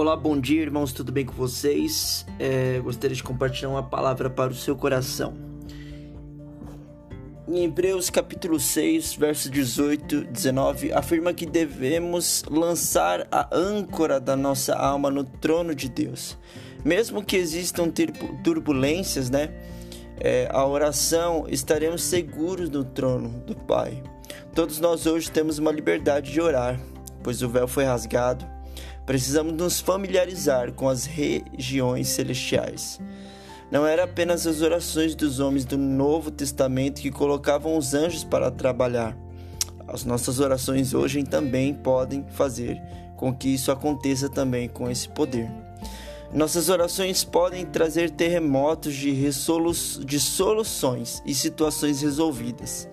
[0.00, 2.24] Olá, bom dia, irmãos, tudo bem com vocês?
[2.38, 5.34] É, gostaria de compartilhar uma palavra para o seu coração.
[7.46, 14.74] Em Hebreus capítulo 6, verso 18, 19, afirma que devemos lançar a âncora da nossa
[14.74, 16.38] alma no trono de Deus.
[16.82, 17.92] Mesmo que existam
[18.42, 19.52] turbulências, né?
[20.18, 24.02] É, a oração, estaremos seguros no trono do Pai.
[24.54, 26.80] Todos nós hoje temos uma liberdade de orar,
[27.22, 28.59] pois o véu foi rasgado
[29.10, 33.00] Precisamos nos familiarizar com as regiões celestiais.
[33.68, 38.52] Não era apenas as orações dos homens do Novo Testamento que colocavam os anjos para
[38.52, 39.16] trabalhar.
[39.88, 42.80] As nossas orações hoje também podem fazer
[43.16, 45.50] com que isso aconteça também com esse poder.
[46.32, 49.12] Nossas orações podem trazer terremotos de,
[50.04, 52.88] de soluções e situações resolvidas.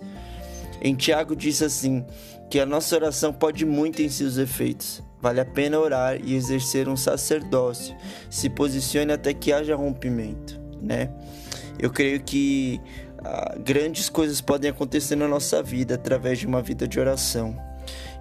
[0.81, 2.03] Em Tiago diz assim:
[2.49, 5.03] que a nossa oração pode muito em seus efeitos.
[5.19, 7.95] Vale a pena orar e exercer um sacerdócio.
[8.29, 11.09] Se posicione até que haja rompimento, né?
[11.79, 12.79] Eu creio que
[13.23, 17.55] ah, grandes coisas podem acontecer na nossa vida através de uma vida de oração.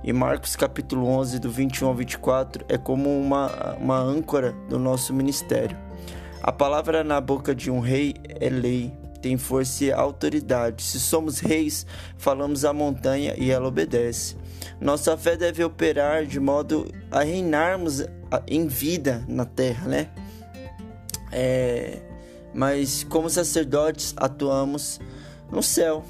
[0.02, 5.12] E Marcos capítulo 11, do 21 ao 24, é como uma, uma âncora do nosso
[5.12, 5.76] ministério.
[6.42, 8.92] A palavra na boca de um rei é lei,
[9.26, 10.84] tem força e autoridade.
[10.84, 11.84] Se somos reis,
[12.16, 14.36] falamos à montanha e ela obedece.
[14.80, 18.04] Nossa fé deve operar de modo a reinarmos
[18.46, 20.08] em vida na terra, né?
[21.32, 21.98] É,
[22.54, 25.00] mas como sacerdotes atuamos
[25.50, 26.04] no céu.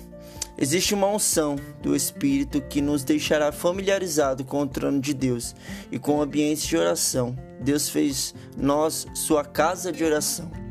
[0.58, 5.54] Existe uma unção do Espírito que nos deixará familiarizado com o trono de Deus
[5.90, 7.34] e com o ambiente de oração.
[7.60, 10.65] Deus fez nós sua casa de oração.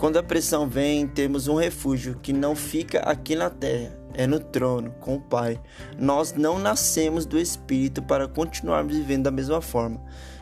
[0.00, 4.40] Quando a pressão vem, temos um refúgio que não fica aqui na terra, é no
[4.40, 5.60] trono, com o Pai.
[5.98, 10.00] Nós não nascemos do Espírito para continuarmos vivendo da mesma forma.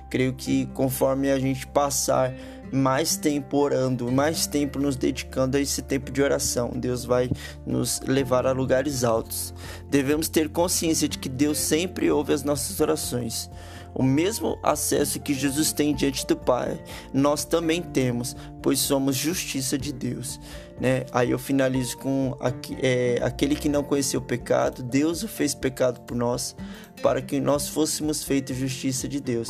[0.08, 2.32] Creio que conforme a gente passar
[2.72, 7.28] mais tempo orando, mais tempo nos dedicando a esse tempo de oração, Deus vai
[7.66, 9.52] nos levar a lugares altos.
[9.90, 13.50] Devemos ter consciência de que Deus sempre ouve as nossas orações.
[13.94, 16.80] O mesmo acesso que Jesus tem diante do Pai,
[17.12, 20.40] nós também temos, pois somos justiça de Deus.
[20.80, 21.04] Né?
[21.12, 22.36] Aí eu finalizo com
[22.80, 26.54] é, aquele que não conheceu o pecado, Deus o fez pecado por nós,
[27.02, 29.48] para que nós fôssemos feitos justiça de Deus.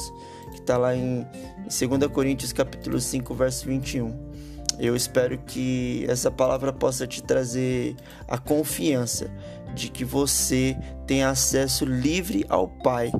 [0.52, 1.26] Que está lá em,
[1.80, 4.27] em 2 Coríntios capítulo 5, verso 21.
[4.78, 7.96] Eu espero que essa palavra possa te trazer
[8.26, 9.30] a confiança
[9.74, 13.12] de que você tem acesso livre ao Pai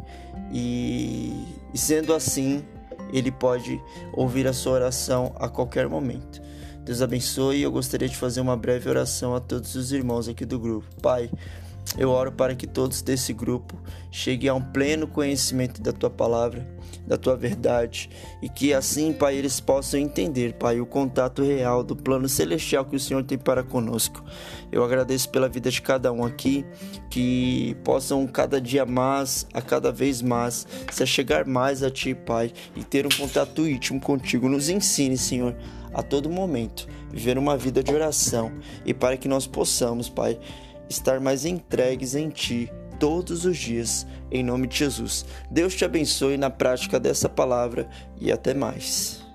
[0.53, 1.33] e,
[1.75, 2.65] sendo assim,
[3.13, 3.81] Ele pode
[4.13, 6.41] ouvir a sua oração a qualquer momento.
[6.85, 7.63] Deus abençoe.
[7.63, 10.87] Eu gostaria de fazer uma breve oração a todos os irmãos aqui do grupo.
[11.03, 11.31] Pai,
[11.97, 16.69] eu oro para que todos desse grupo cheguem a um pleno conhecimento da tua palavra,
[17.07, 18.11] da tua verdade,
[18.43, 22.97] e que assim, Pai, eles possam entender, Pai, o contato real do plano celestial que
[22.97, 24.23] o Senhor tem para conosco.
[24.71, 26.65] Eu agradeço pela vida de cada um aqui,
[27.09, 32.53] que possam cada dia mais, a cada vez mais, se chegar mais a Ti, Pai,
[32.77, 34.49] e ter um contato íntimo contigo.
[34.49, 35.57] Nos ensine, Senhor,
[35.93, 38.53] a todo momento, viver uma vida de oração
[38.85, 40.39] e para que nós possamos, Pai,
[40.89, 45.25] estar mais entregues em Ti todos os dias, em nome de Jesus.
[45.51, 47.89] Deus te abençoe na prática dessa palavra
[48.21, 49.28] e até mais.